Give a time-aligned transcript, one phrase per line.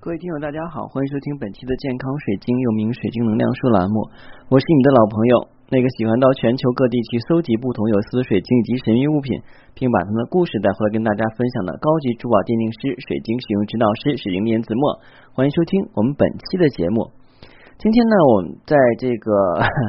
[0.00, 4.06] 各位听友，大家好，欢迎收听本期的健康水晶，又名水晶能量说栏目。
[4.46, 9.42] 我是你的老朋友，那个喜欢到全球各地去搜集不同有色水晶以及神秘物品，
[9.74, 15.02] 并把他们的故事带回来跟大家分享的高级珠宝鉴定师、水晶使用指导师水晶莲子墨。
[15.34, 17.10] 欢迎收听我们本期的节目。
[17.78, 19.30] 今天呢，我们在这个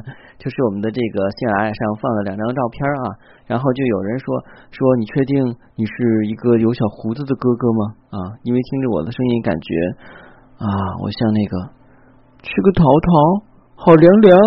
[0.37, 3.17] 就是我们的这个喜马拉雅上放了两张照片啊，
[3.49, 4.29] 然后就有人说
[4.69, 5.41] 说你确定
[5.73, 7.81] 你是一个有小胡子的哥哥吗？
[8.13, 9.73] 啊，因为听着我的声音，感觉
[10.61, 10.69] 啊，
[11.01, 11.57] 我像那个
[12.45, 13.09] 吃个桃桃，
[13.73, 14.37] 好凉凉。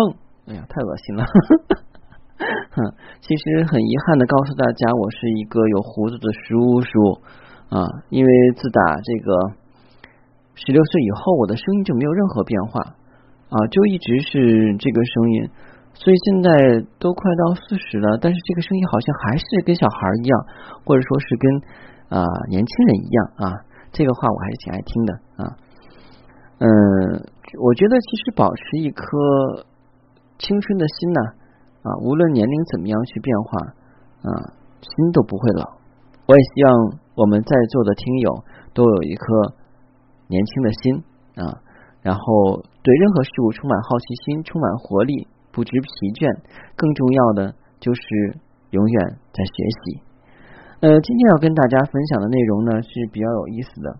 [0.47, 1.25] 哎呀，太恶心了。
[2.79, 7.19] 哼， 其实很遗憾的告诉大家，我是一个有胡子的叔叔
[7.75, 9.35] 啊，因为自打这个
[10.55, 12.95] 十六岁以后，我的声音就没有任何变化
[13.53, 15.49] 啊，就一直是这个声音，
[15.93, 16.49] 所以现在
[16.97, 20.33] 都快到四十了，但是这个声音好像还是跟小孩一样，
[20.83, 23.45] 或者说是跟啊年轻人一样啊。
[23.93, 25.43] 这个话我还是挺爱听的啊。
[26.65, 26.67] 嗯，
[27.61, 29.05] 我觉得其实保持一颗
[30.39, 31.21] 青春的心呢
[31.83, 33.59] 啊，无论年龄怎么样去变化
[34.25, 34.49] 啊，
[34.81, 35.77] 心都不会老。
[36.25, 36.73] 我也希望
[37.13, 39.53] 我们在座的听友都有一颗
[40.25, 41.03] 年轻的心
[41.35, 41.61] 啊，
[42.03, 46.27] 然后对任何事物充满好奇心，充满活力，不知疲倦。
[46.75, 48.37] 更重要的就是
[48.69, 48.95] 永远
[49.31, 50.03] 在学习。
[50.83, 53.95] 呃，今天要跟大家分享的内容呢是比较有意思的，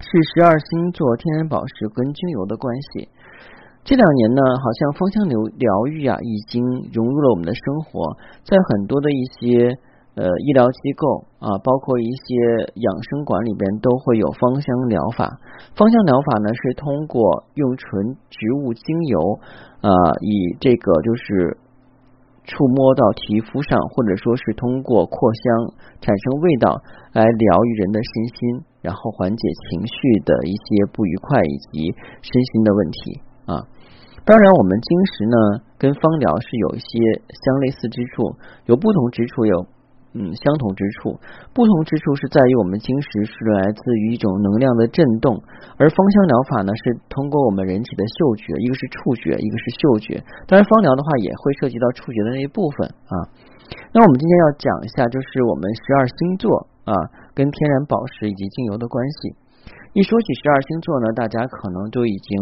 [0.00, 3.12] 是十二星座天然宝石跟精油的关系。
[3.84, 9.76] 这两年呢，好像芳香疗疗愈啊，已经融入了我们的生活，在很多的一些
[10.14, 15.38] 呃医疗机构啊，包括一些养生馆里边都会有芳香疗法。
[15.76, 19.38] 芳香疗法呢是通过用纯植物精油
[19.80, 21.58] 啊，以这个就是
[22.44, 33.20] 触摸到皮肤上，或者说是通过扩香产生味道来疗愈人的身心，然后缓解情绪的一些不愉快以及身心的问题。
[33.46, 33.66] 啊，
[34.24, 35.36] 当然，我们晶石呢
[35.78, 39.66] 跟芳疗是有一些相类似之处，有不同之处，有
[40.14, 41.18] 嗯相同之处。
[41.54, 45.38] 不同之处是在于我们晶石是来自于一种能量的震动，
[45.78, 50.22] 而芳香疗法呢是通过我们人体的嗅觉，一个是触觉，一个是嗅觉。
[50.46, 53.14] 当然，芳疗的话也会涉及到触觉的那一部分啊。
[53.94, 56.94] 那我们今天要讲一下，就是我们十二星座啊
[57.34, 59.34] 跟天然宝石以及精油的关系。
[59.92, 62.38] 一说起十二星座呢，大家可能都已经，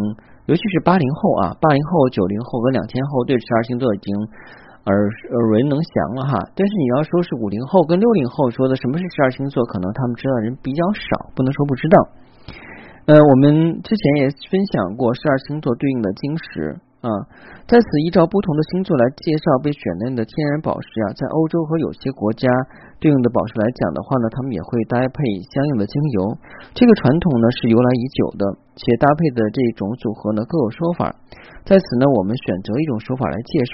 [0.47, 4.13] 尤其是八零后啊，八零后、九零后跟两千后对十二星座已经
[4.89, 6.33] 耳耳闻能详了哈。
[6.57, 11.97] 但是你要说是五零后跟六零后说的什么是十二星座，可能他们知道人比较少，不能说不知道。
[13.07, 16.81] 呃，我们之前也分享过十二星座对应的晶石。
[16.99, 17.07] 啊，
[17.71, 22.51] 在此依照不同的星座来介绍被选类的天然宝石啊，在欧洲和有些国家
[22.99, 25.15] 对应的宝石来讲的话呢，他们也会搭配
[25.47, 26.35] 相应的精油。
[26.75, 28.43] 这个传统呢是由来已久的，
[28.75, 31.15] 且搭配的这种组合呢各有说法。
[31.63, 33.73] 在此呢，我们选择一种说法来介绍，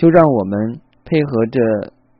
[0.00, 1.60] 就让我们配合着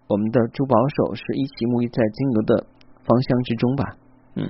[0.05, 2.69] 我们的珠宝首饰一起沐浴在精油的
[3.09, 3.97] 芳香之中吧。
[4.37, 4.45] 嗯，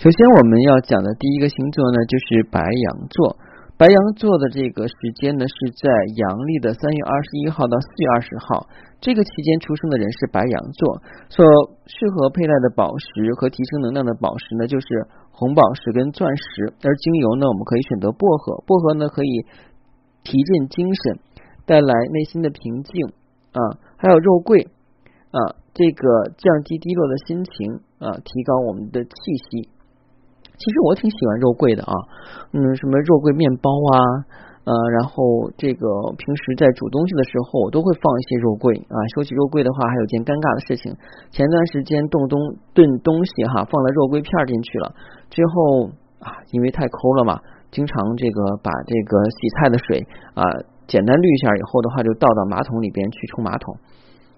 [0.00, 3.36] 首先我们要讲的第一个星座呢就是白羊座。
[3.76, 8.64] 白羊座的这个时间呢，是在阳历的三月二十一号到四月二十号
[8.96, 11.44] 这个期间出生的人是白羊座，所
[11.84, 14.86] 适合佩戴的宝石和提升能量的宝石呢，就是
[15.28, 16.72] 红宝石跟钻石。
[16.80, 19.44] 而精油呢，我们可以选择薄荷，薄荷呢可以
[20.22, 21.02] 提振精神，
[21.66, 23.06] 带来内心的平静
[23.52, 23.60] 啊，
[23.96, 24.68] 还有肉桂
[25.30, 29.10] 啊，这个降低低落的心情啊，提高我们的气
[29.50, 29.68] 息。
[30.56, 31.92] 其实我挺喜欢肉桂的啊，
[32.52, 33.98] 嗯，什么肉桂面包啊，
[34.62, 35.86] 呃，然后这个
[36.16, 38.96] 平时在煮东西的时候，我都会放一些肉桂啊。
[39.14, 40.94] 说起肉桂的话，还有件尴尬的事情，
[41.34, 42.38] 前段时间炖东
[42.72, 44.94] 炖东西哈，放了肉桂片进去了，
[45.28, 45.90] 之后
[46.22, 47.42] 啊，因为太抠了嘛，
[47.74, 50.06] 经常这个把这个洗菜的水
[50.38, 50.46] 啊
[50.86, 53.76] 简单滤一下以后的话，就倒到马桶里边去冲马桶，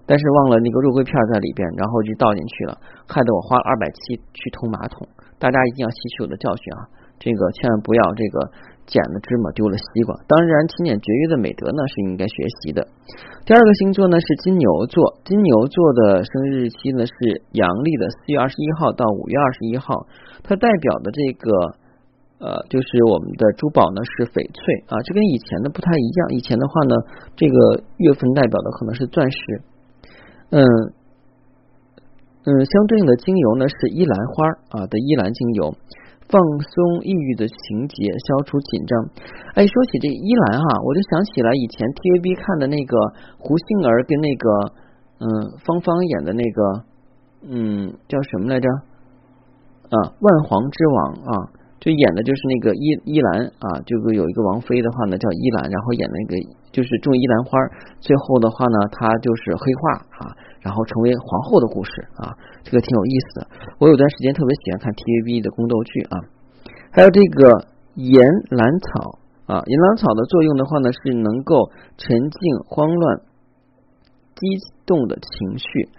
[0.05, 2.77] 但是忘了那个肉桂片在里边，然后就倒进去了，
[3.07, 5.07] 害得我花了二百七去冲马桶。
[5.37, 6.81] 大家一定要吸取我的教训啊！
[7.19, 8.39] 这个千万不要这个
[8.85, 10.13] 捡了芝麻丢了西瓜。
[10.27, 12.87] 当然，勤俭节约的美德呢是应该学习的。
[13.45, 17.13] 第二个星座呢是金牛座，金牛座的生日日期呢是
[17.53, 20.05] 阳历的四月二十一号到五月二十一号。
[20.43, 21.49] 它代表的这个
[22.39, 26.19] 呃，就是我们的珠宝呢是翡翠啊，这跟以前的不太一样。
[26.33, 26.93] 以前的话呢，
[27.35, 29.39] 这个月份代表的可能是钻石，
[30.51, 30.61] 嗯。
[32.47, 35.75] 嗯，相对应的精油呢是依兰花啊的依兰精油，
[36.29, 39.03] 放松抑郁的情节，消除紧张。
[39.55, 42.95] 哎，说起这依兰哈，我就想起来以前 TVB 看的那个
[43.37, 44.47] 胡杏儿跟那个
[45.19, 45.27] 嗯
[45.65, 46.85] 芳芳演的那个
[47.43, 48.69] 嗯叫什么来着
[49.91, 56.35] 啊万皇之王啊，就演的就是那个依依兰啊，这个有一个王妃的话呢叫依兰，然后演那个
[56.71, 57.57] 就是种依兰花，
[57.99, 59.81] 最后的话呢她就是黑化
[60.17, 62.33] 啊，然后成为皇后的故事啊，
[62.63, 63.47] 这个挺有意思的。
[63.79, 66.17] 我有段时间特别喜欢看 TVB 的宫斗剧啊，
[66.91, 73.21] 还有这个岩兰草啊，岩兰草的作用的话呢是能够沉静慌乱、
[74.35, 74.47] 激
[74.85, 75.89] 动的情绪。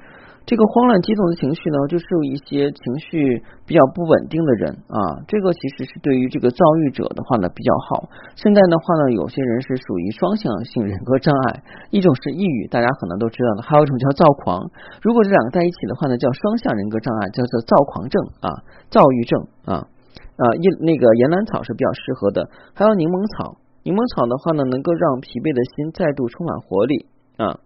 [0.48, 3.36] 这个慌乱激动的情绪呢，就是有一些情绪
[3.68, 8.08] 比较不稳定的人啊，这个其实是对于这个躁郁者的话呢比较好。
[8.32, 11.60] 现在的话呢，有些人是属于双向性人格障碍，
[11.90, 14.72] 一种是抑郁，大家可能都知道的，还有一种叫躁狂。
[15.04, 18.48] 如果这两个在一起的话呢，叫双向人格障碍，叫做躁狂症啊，
[18.88, 27.04] 躁郁症啊啊一那个岩兰草是比较适合的，还有柠檬草，柠檬草的话呢，能够让疲惫的心再度充满活力
[27.36, 27.60] 啊。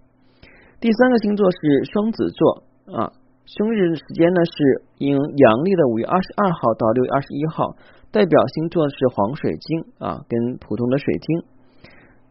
[0.82, 2.66] 第三个星座是双子座。
[2.86, 3.12] 啊，
[3.46, 7.76] 生日的时间呢是阴阳历的五月二十二号到六月二十一号，
[8.10, 11.42] 代表星座是黄水晶啊，跟普通的水晶。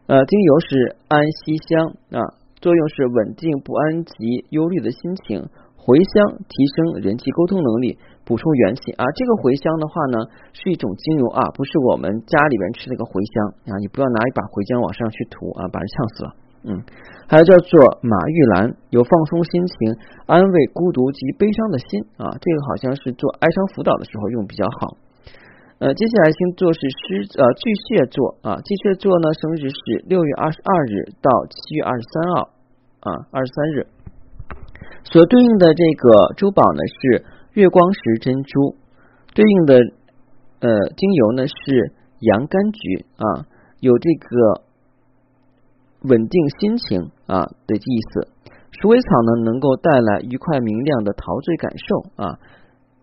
[0.06, 2.20] 呃，精油是安息香啊，
[2.60, 9.06] 作用是稳定不安及忧虑的心情，茴香提升人际沟通能力，补充元气啊。
[9.16, 16.41] 这个茴香的话呢，是一种精油啊，不是我们家里边吃那个茴香啊，你不要拿一把茴香往上去涂啊，把人呛死了。
[16.64, 16.78] 嗯，
[17.26, 22.30] 还有叫做马玉兰，有放松心情、安慰孤独及悲伤的心啊。
[22.38, 24.96] 这个好像是做哀伤辅导的时候用比较好。
[25.78, 32.50] 呃，接下来星座是狮呃巨蟹座啊，巨蟹座呢生日是六月二十二日到七月二十三号
[33.00, 33.86] 啊，二十三日。
[35.02, 37.24] 所对应的这个珠宝呢是
[37.54, 38.76] 月光石珍珠，
[39.34, 39.74] 对应的
[40.60, 43.50] 呃精油呢是洋甘菊啊，
[43.80, 44.70] 有这个。
[46.04, 48.28] 稳定心情啊的意思，
[48.80, 52.38] 鼠尾草呢能够带来愉快明亮的陶醉感受啊，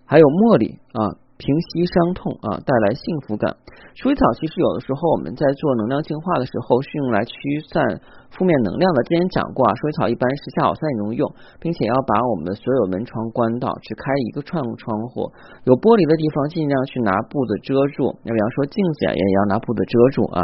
[0.06, 3.56] 还有茉莉啊平息伤痛啊带来幸福感。
[3.96, 7.34] 鼠尾草其实有的时候我们在做能量净化的时候是用来驱
[7.72, 8.04] 散
[8.36, 9.04] 负面能量的。
[9.08, 11.24] 之前讲过啊，鼠尾草一般是下午三点钟用，
[11.64, 15.32] 并且要把我们的所有门窗关到，只开一个窗窗户，
[15.64, 18.20] 有玻璃的地方尽量去拿布子遮住。
[18.28, 20.40] 那比方说镜子也也要拿布子遮住啊。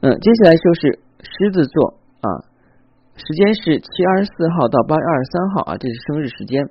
[0.00, 1.11] 嗯，接下来就是。
[1.22, 2.28] 狮子座啊，
[3.14, 6.66] 时间是七月二十四号到八月二十三号啊，这是生日时间。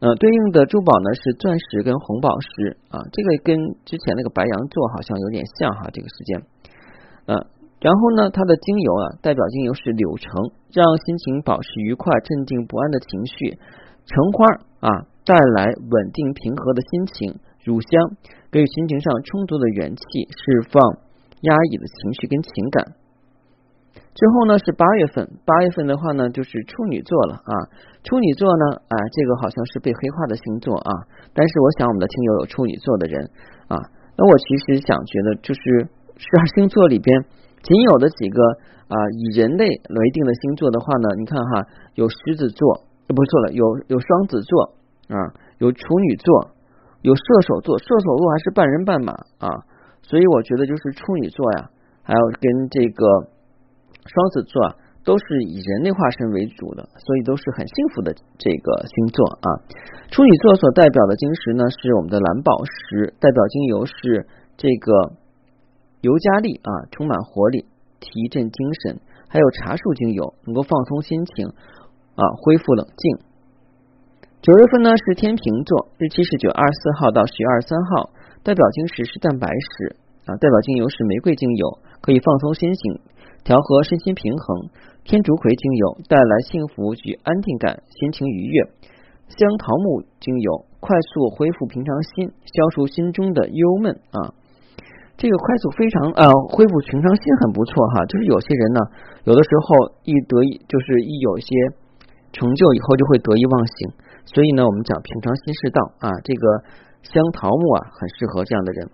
[0.00, 6.42] 呃，对应的珠宝呢是钻石跟红宝石啊，这个跟之前那个白羊座好像有点像哈，这个时间。
[7.26, 7.46] 呃，
[7.80, 10.32] 然后呢，它的精油啊，代表精油是柳橙，
[10.72, 13.56] 让心情保持愉快、镇定不安的情绪；
[14.04, 14.44] 橙花
[14.80, 14.88] 啊，
[15.24, 17.90] 带来稳定平和的心情；乳香
[18.50, 20.82] 给予心情上充足的元气，释放
[21.40, 22.92] 压抑的情绪跟情感。
[24.14, 27.54] 最后呢是八月份，八月份的话呢就是处女座了啊。
[28.06, 30.90] 处女座呢，啊，这个好像是被黑化的星座啊。
[31.34, 33.26] 但是我想我们的听友有处女座的人
[33.66, 33.74] 啊，
[34.14, 37.10] 那我其实想觉得就是十二星座里边
[37.66, 38.38] 仅有的几个
[38.86, 44.78] 啊以人类为定的星座的话呢，你看哈，有狮子座，不错了，有有双子座
[45.10, 46.54] 啊，有处女座，
[47.02, 49.12] 有射手座，射手座还是半人半马
[49.42, 49.50] 啊。
[50.02, 51.70] 所以我觉得就是处女座呀，
[52.04, 53.33] 还要跟这个。
[54.04, 59.48] 双子座啊，都是以人类化身为主的，所以都是很幸福的这个星座啊。
[60.10, 64.26] 处女座所代表的晶石呢，是我们的蓝宝石，代表精油是
[64.56, 65.12] 这个
[66.02, 67.66] 尤加利啊，充满活力，
[68.00, 69.00] 提振精神。
[69.26, 71.48] 还有茶树精油，能够放松心情
[72.14, 73.18] 啊，恢复冷静。
[74.42, 78.10] 九月份呢是天平座，日期是九月二十四号到十月二十三号，
[78.44, 83.00] 代表晶石是蛋白石啊，代表精油是玫瑰精油，可以放松心情。
[83.44, 84.70] 调和身心平衡，
[85.04, 88.64] 天竺葵精油带来幸福与安定感，心情愉悦。
[89.28, 94.32] 香桃木精油快速恢复平常心，消除心中的忧闷啊。
[95.16, 98.04] 这个快速非常呃恢复平常心很不错哈。
[98.06, 98.80] 就是有些人呢，
[99.24, 101.46] 有的时候一得意就是一有些
[102.32, 103.92] 成就以后就会得意忘形，
[104.24, 106.08] 所以呢，我们讲平常心是道啊。
[106.24, 106.64] 这个
[107.02, 108.90] 香桃木啊，很适合这样的人。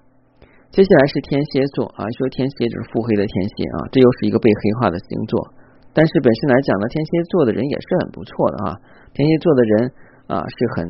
[0.70, 5.34] 接下来是天蝎座啊，说天蝎就是腹黑的天蝎啊，这又是一个被黑化的星座。
[5.90, 8.78] 但是本身来讲呢，天蝎座的人也是很不错的啊。
[9.10, 9.90] 天蝎座的人
[10.30, 10.86] 啊是很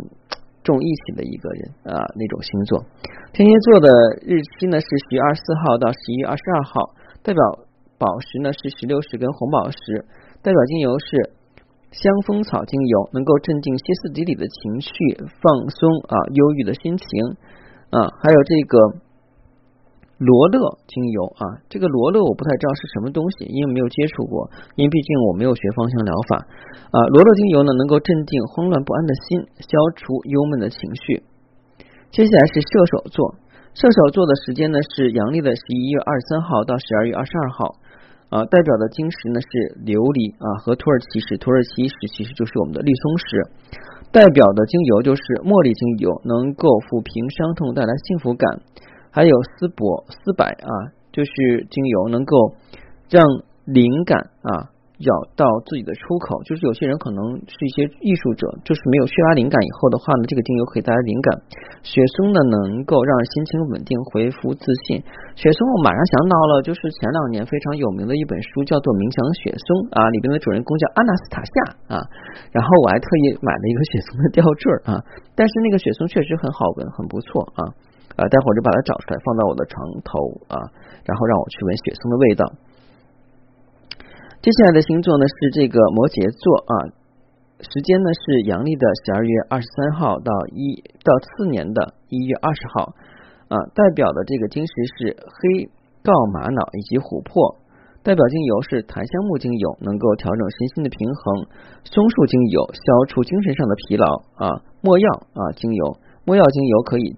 [0.60, 2.84] 重义气的一个人啊，那种星座。
[3.32, 3.88] 天蝎座的
[4.20, 6.92] 日期呢是十月二十四号到十一月二十二号，
[7.24, 7.40] 代表
[7.96, 9.80] 宝石呢是石榴石跟红宝石，
[10.44, 11.32] 代表精油是
[11.88, 14.92] 香风草精油，能够镇定歇斯底里的情绪，
[15.40, 17.08] 放松啊忧郁的心情
[17.88, 19.08] 啊，还有这个。
[20.20, 26.44] 罗勒精油啊，这个罗勒我不太知道是什么东西，因为没有接触过，因为毕竟我没有学芳香疗法
[26.92, 26.98] 啊。
[27.08, 31.24] 罗勒精油呢，能够镇定慌乱不安的心，消除忧闷的情绪。
[32.12, 33.32] 接下来是射手座，
[33.72, 37.80] 射手座的时间呢是阳历的十一月二十三号到十二月二十二号，
[38.28, 39.48] 啊，代表的晶石呢是
[39.88, 43.24] 琉璃啊和土耳其石，土耳其石其实就是我们的绿松石，
[44.12, 48.44] 代表的精油就是茉莉精油，能够抚平伤痛，带来幸福感，
[49.10, 50.72] 还有丝柏、丝柏啊，
[51.12, 52.54] 就是精油能够
[53.08, 53.24] 让
[53.64, 54.70] 灵感啊。
[55.00, 61.40] 找到自己的出口，就是有些人可能是一些艺术者，就是没有缺乏灵感以后的话呢，这个精油可以带来灵感。
[61.80, 65.00] 雪松呢，能够让心情稳定，恢复自信。
[65.40, 71.54] 雪松，我马上想到了，就是前两年非常有名的一本书，叫做《冥想雪松》啊，里边的主人公叫阿纳斯塔夏
[71.96, 72.04] 啊。
[72.52, 75.00] 然后我还特意买了一个雪松的吊坠啊，
[75.32, 77.72] 但是那个雪松确实很好闻，很不错啊
[78.16, 80.10] 啊，待会儿就把它找出来，放到我的床头
[80.50, 80.56] 啊，
[81.04, 82.42] 然后让我去闻雪松的味道。
[84.40, 86.74] 接下来的星座呢是这个摩羯座啊，
[87.60, 92.96] 时间呢是阳历的十二月二十三号到一到次年的一月二十号
[93.52, 95.68] 啊，代表的这个晶石是黑
[96.00, 97.60] 锆玛瑙以及琥珀，
[98.00, 101.44] 代表精油是檀香木精油，能够调整身心的平衡；
[101.84, 104.08] 松树精油消除精神上的疲劳
[104.40, 107.12] 啊，墨药啊精油，墨药精油可以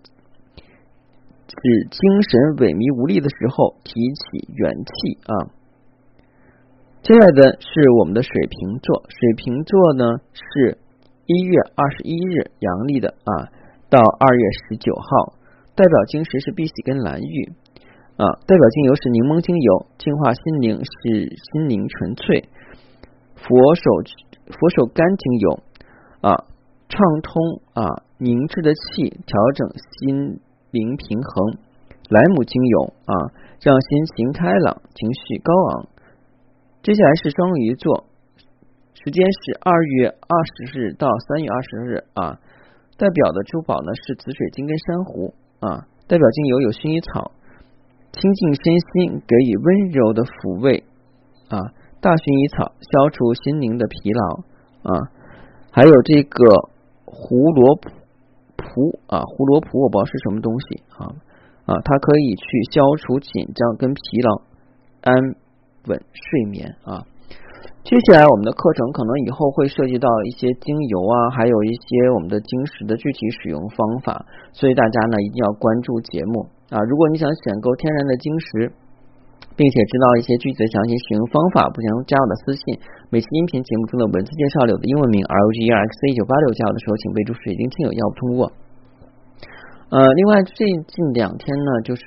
[1.53, 2.33] 使精神
[2.65, 5.33] 萎靡无力的时候提起元气啊。
[7.05, 7.69] 接下来的是
[7.99, 10.79] 我们的水瓶座，水瓶座呢是
[11.27, 13.51] 一月二十一日阳历的啊，
[13.91, 15.35] 到二月十九号，
[15.75, 17.53] 代表晶石是碧玺跟蓝玉
[18.17, 22.49] 啊，代表精油是柠檬精油，净化心灵使心灵纯粹，
[23.35, 23.83] 佛手
[24.47, 25.59] 佛手柑精油
[26.23, 26.47] 啊，
[26.89, 29.69] 畅通啊凝滞的气，调整
[29.99, 30.39] 心
[30.73, 31.59] 灵平衡，
[32.09, 33.15] 莱姆精油啊，
[33.61, 35.87] 让心情开朗，情绪高昂。
[36.83, 38.07] 接下来是双鱼座，
[38.95, 42.41] 时间是二月二十日到三月二十日啊。
[42.97, 45.87] 代表的珠宝呢是紫水晶跟珊瑚啊。
[46.09, 47.33] 代表精油有薰衣草，
[48.13, 50.85] 清净身心，给予温柔的抚慰
[51.49, 51.61] 啊。
[52.01, 55.13] 大薰衣草消除心灵的疲劳啊。
[55.71, 56.71] 还有这个
[57.05, 57.91] 胡萝卜
[58.57, 61.01] 蒲啊，胡萝卜我不知道是什么东西啊
[61.67, 64.43] 啊，它可以去消除紧张跟疲劳，
[65.03, 65.37] 安。
[65.89, 67.03] 稳睡眠啊，
[67.83, 76.79] 接下来我们的课程可能以后会涉及到一些精油啊，还有一些我们的晶石的具体使用方法，所以大家呢一定要关注节目啊。
[76.87, 78.73] 如果你想选购天然的晶石，
[79.57, 82.79] 并且知道一些具体的详细使用方法，不想加我的私信，
[83.11, 88.53] 每期音频节目中的文字介绍里的英文名 R O G E R X 一九八六加我的时候，请备注水晶听友要不通过。
[89.91, 92.03] 呃，另外最近两天呢，就是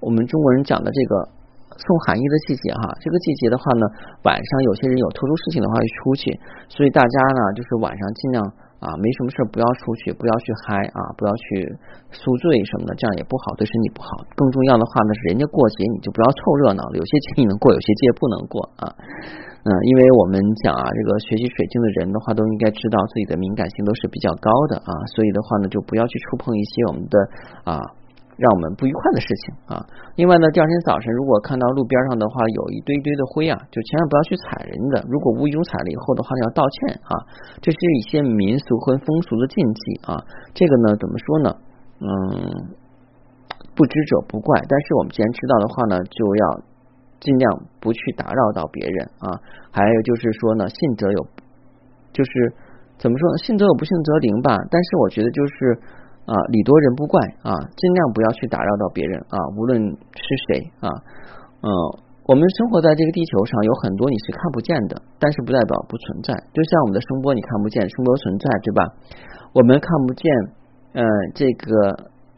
[0.00, 1.40] 我们中国人讲的这个。
[1.80, 3.86] 送寒衣的季节哈，这个季节的话呢，
[4.24, 8.44] 晚上有些人有特殊事情的话会出去，所以大家呢就是晚上尽量
[8.80, 11.44] 啊没什么事不要出去，不要去嗨啊，不要去
[12.10, 14.08] 宿醉什么的，这样也不好，对身体不好。
[14.34, 18.84] 更重要的话呢是人家过节你就不要凑热闹，有些节你能过，有些节不能过啊。
[19.60, 27.16] 嗯，因为我们讲啊，这个学习水晶的人的话都应该知道自己的敏感性都是比较高的啊，所以的话呢就不要去触碰一些我们的
[27.64, 27.76] 啊。
[28.40, 29.84] 让我们不愉快的事情啊！
[30.16, 35.04] 另外呢，第二天早晨如果看到路边上的话有一堆堆的灰啊，就千万不要去踩人的。
[35.12, 37.12] 如果无意中踩了以后的话，要道歉啊！
[37.60, 40.16] 这是一些民俗和风俗的禁忌啊。
[40.56, 41.48] 这个呢，怎么说呢？
[42.00, 42.08] 嗯，
[43.76, 44.56] 不知者不怪。
[44.64, 46.44] 但是我们既然知道的话呢，就要
[47.20, 47.44] 尽量
[47.78, 49.36] 不去打扰到别人啊。
[49.70, 51.20] 还有就是说呢，信则有，
[52.16, 52.30] 就是
[52.96, 53.36] 怎么说呢？
[53.36, 54.56] 信则有，不信则灵吧。
[54.70, 55.99] 但是我觉得就是。
[56.26, 60.88] 啊，礼多人不怪啊，尽量不要去打扰到别人啊，无论是谁啊，
[61.62, 61.68] 嗯，
[62.26, 66.30] 我们生活在这个地球上，有很多你是看不见的，但是不代表不存在。
[66.54, 68.80] 就像我们的声波，你看不见，声波存在，对吧？
[69.52, 70.24] 我们看不见，
[70.94, 71.02] 嗯，
[71.34, 71.90] 这个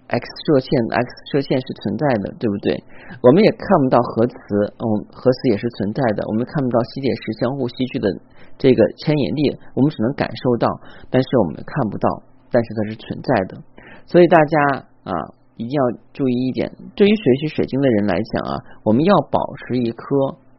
[0.08, 2.72] X 射线，X 射线是存在的，对不对？
[3.20, 4.34] 我们也看不到核磁，
[4.80, 6.24] 嗯，核磁也是存在的。
[6.28, 8.08] 我们看不到吸铁石相互吸聚的
[8.56, 10.68] 这个牵引力，我们只能感受到，
[11.12, 12.08] 但是我们看不到，
[12.48, 13.60] 但是它是存在的。
[14.06, 14.56] 所以大家
[15.04, 15.12] 啊，
[15.56, 15.82] 一定要
[16.12, 16.70] 注意一点。
[16.94, 20.04] 对于学习水晶的人来讲啊，我们要保持一颗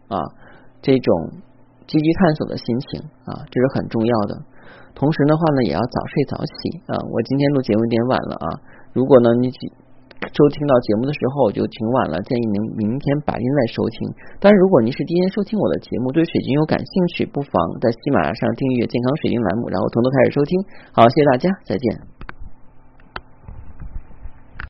[0.08, 0.18] 啊
[0.82, 1.14] 这种
[1.88, 4.42] 积极探索的心情啊，这是很重要的。
[4.96, 6.54] 同时的话呢，也要早睡早起
[6.88, 6.98] 啊。
[7.12, 8.48] 我今天录节目有点晚了啊。
[8.94, 9.50] 如果呢你
[10.32, 14.08] 收听到节目的时候就挺晚了，建议您明天白天再收听。
[14.40, 20.64] 但如果您是第一天收听我的节目，对水晶有感兴趣，不妨在喜马拉雅上订阅“健康水晶”栏目，然后从头开始收听。
[20.94, 22.13] 好，谢谢大家，再见。